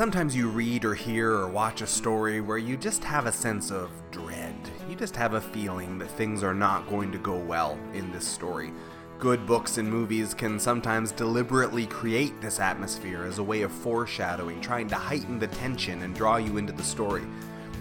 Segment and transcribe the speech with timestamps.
[0.00, 3.70] Sometimes you read or hear or watch a story where you just have a sense
[3.70, 4.56] of dread.
[4.88, 8.26] You just have a feeling that things are not going to go well in this
[8.26, 8.72] story.
[9.18, 14.62] Good books and movies can sometimes deliberately create this atmosphere as a way of foreshadowing,
[14.62, 17.24] trying to heighten the tension and draw you into the story.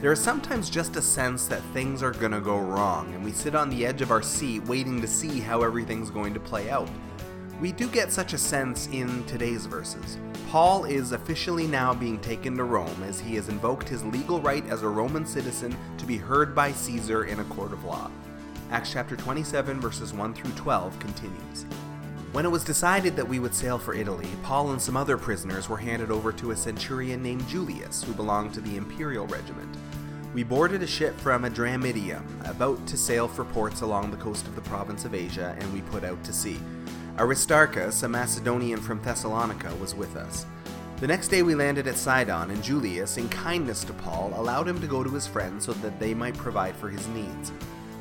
[0.02, 3.56] There is sometimes just a sense that things are gonna go wrong, and we sit
[3.56, 6.90] on the edge of our seat waiting to see how everything's going to play out.
[7.60, 10.18] We do get such a sense in today's verses.
[10.50, 14.66] Paul is officially now being taken to Rome as he has invoked his legal right
[14.70, 18.10] as a Roman citizen to be heard by Caesar in a court of law.
[18.72, 21.66] Acts chapter 27, verses 1 through 12 continues.
[22.32, 25.68] When it was decided that we would sail for Italy, Paul and some other prisoners
[25.68, 29.76] were handed over to a centurion named Julius, who belonged to the imperial regiment.
[30.34, 34.56] We boarded a ship from Adramyttium, about to sail for ports along the coast of
[34.56, 36.60] the province of Asia, and we put out to sea.
[37.20, 40.46] Aristarchus, a Macedonian from Thessalonica, was with us.
[41.02, 44.80] The next day we landed at Sidon, and Julius, in kindness to Paul, allowed him
[44.80, 47.52] to go to his friends so that they might provide for his needs.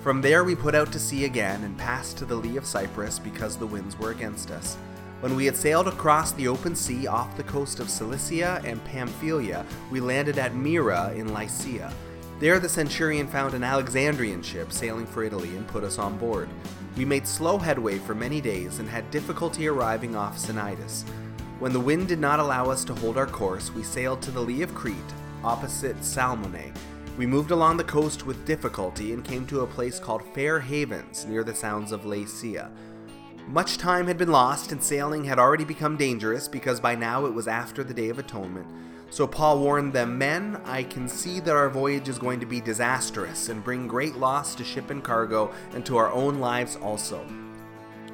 [0.05, 3.19] From there we put out to sea again and passed to the lee of Cyprus
[3.19, 4.77] because the winds were against us.
[5.19, 9.67] When we had sailed across the open sea off the coast of Cilicia and Pamphylia,
[9.91, 11.93] we landed at Myra in Lycia.
[12.39, 16.49] There the centurion found an Alexandrian ship sailing for Italy and put us on board.
[16.97, 21.05] We made slow headway for many days and had difficulty arriving off Cnidus.
[21.59, 24.41] When the wind did not allow us to hold our course, we sailed to the
[24.41, 24.97] lee of Crete,
[25.43, 26.73] opposite Salmone.
[27.17, 31.25] We moved along the coast with difficulty and came to a place called Fair Havens,
[31.25, 32.71] near the sounds of Lasea.
[33.49, 37.33] Much time had been lost, and sailing had already become dangerous because by now it
[37.33, 38.67] was after the Day of Atonement.
[39.11, 42.61] So Paul warned them, Men, I can see that our voyage is going to be
[42.61, 47.27] disastrous and bring great loss to ship and cargo and to our own lives also.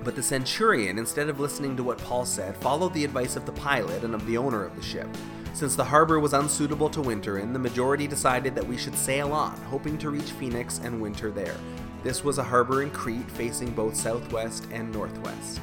[0.04, 3.52] But the centurion, instead of listening to what Paul said, followed the advice of the
[3.52, 5.08] pilot and of the owner of the ship.
[5.54, 9.32] Since the harbor was unsuitable to winter in, the majority decided that we should sail
[9.32, 11.56] on, hoping to reach Phoenix and winter there.
[12.02, 15.60] This was a harbor in Crete facing both southwest and northwest.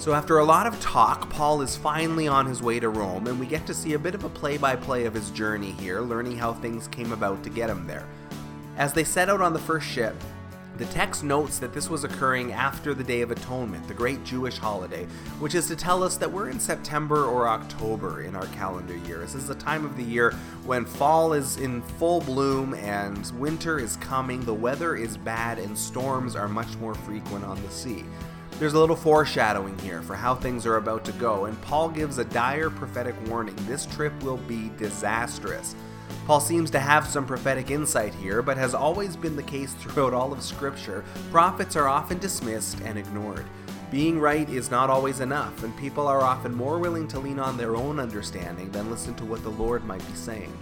[0.00, 3.38] So, after a lot of talk, Paul is finally on his way to Rome, and
[3.38, 6.00] we get to see a bit of a play by play of his journey here,
[6.00, 8.06] learning how things came about to get him there.
[8.78, 10.16] As they set out on the first ship,
[10.78, 14.56] the text notes that this was occurring after the Day of Atonement, the great Jewish
[14.56, 15.04] holiday,
[15.38, 19.18] which is to tell us that we're in September or October in our calendar year.
[19.18, 20.30] This is a time of the year
[20.64, 25.76] when fall is in full bloom and winter is coming, the weather is bad, and
[25.76, 28.06] storms are much more frequent on the sea.
[28.60, 32.18] There's a little foreshadowing here for how things are about to go, and Paul gives
[32.18, 33.56] a dire prophetic warning.
[33.60, 35.74] This trip will be disastrous.
[36.26, 40.12] Paul seems to have some prophetic insight here, but has always been the case throughout
[40.12, 41.06] all of Scripture.
[41.30, 43.46] Prophets are often dismissed and ignored.
[43.90, 47.56] Being right is not always enough, and people are often more willing to lean on
[47.56, 50.54] their own understanding than listen to what the Lord might be saying.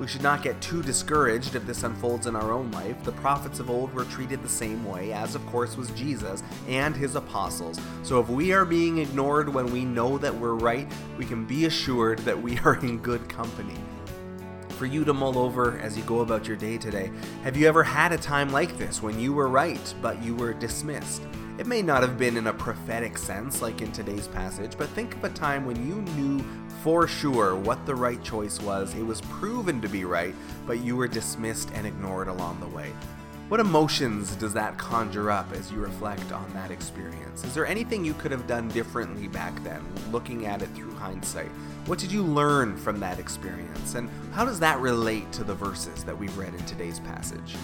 [0.00, 3.02] We should not get too discouraged if this unfolds in our own life.
[3.04, 6.96] The prophets of old were treated the same way, as of course was Jesus and
[6.96, 7.80] his apostles.
[8.02, 11.66] So if we are being ignored when we know that we're right, we can be
[11.66, 13.78] assured that we are in good company.
[14.70, 17.12] For you to mull over as you go about your day today,
[17.44, 20.52] have you ever had a time like this when you were right, but you were
[20.52, 21.22] dismissed?
[21.56, 25.14] It may not have been in a prophetic sense like in today's passage, but think
[25.14, 26.44] of a time when you knew
[26.82, 28.92] for sure what the right choice was.
[28.94, 30.34] It was proven to be right,
[30.66, 32.92] but you were dismissed and ignored along the way.
[33.48, 37.44] What emotions does that conjure up as you reflect on that experience?
[37.44, 41.50] Is there anything you could have done differently back then, looking at it through hindsight?
[41.86, 43.94] What did you learn from that experience?
[43.94, 47.54] And how does that relate to the verses that we've read in today's passage?